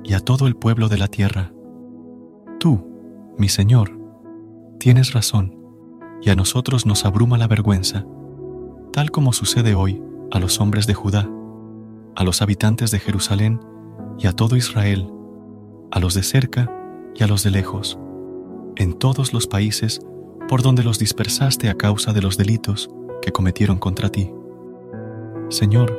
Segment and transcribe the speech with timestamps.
[0.03, 1.53] y a todo el pueblo de la tierra.
[2.59, 2.89] Tú,
[3.39, 3.97] mi Señor,
[4.79, 5.57] tienes razón,
[6.21, 8.07] y a nosotros nos abruma la vergüenza,
[8.93, 11.29] tal como sucede hoy a los hombres de Judá,
[12.17, 13.61] a los habitantes de Jerusalén
[14.19, 15.13] y a todo Israel
[15.93, 16.75] a los de cerca
[17.15, 17.99] y a los de lejos,
[18.77, 20.01] en todos los países
[20.49, 22.91] por donde los dispersaste a causa de los delitos
[23.21, 24.33] que cometieron contra ti.
[25.51, 25.93] Señor,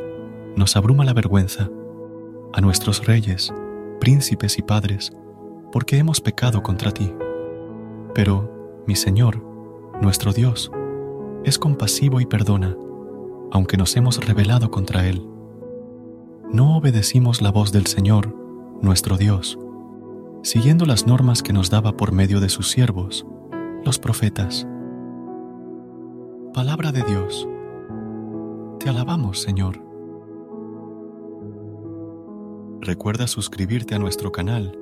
[0.55, 1.69] nos abruma la vergüenza,
[2.53, 3.53] a nuestros reyes,
[3.99, 5.13] príncipes y padres,
[5.71, 7.13] porque hemos pecado contra ti.
[8.15, 9.43] Pero, mi Señor,
[10.01, 10.71] nuestro Dios,
[11.43, 12.75] es compasivo y perdona,
[13.51, 15.23] aunque nos hemos rebelado contra Él.
[16.51, 18.35] No obedecimos la voz del Señor,
[18.81, 19.57] nuestro Dios,
[20.43, 23.25] siguiendo las normas que nos daba por medio de sus siervos,
[23.85, 24.67] los profetas.
[26.53, 27.47] Palabra de Dios.
[28.79, 29.81] Te alabamos, Señor.
[32.81, 34.77] Recuerda suscribirte a nuestro canal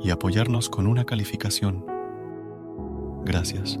[0.00, 1.84] y apoyarnos con una calificación.
[3.24, 3.80] Gracias.